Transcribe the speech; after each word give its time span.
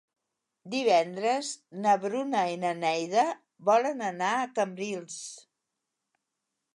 Divendres 0.73 1.49
na 1.83 1.91
Bruna 2.05 2.41
i 2.53 2.57
na 2.63 2.71
Neida 2.79 3.25
volen 3.69 4.01
anar 4.09 4.31
a 4.39 4.49
Cambrils. 4.57 5.19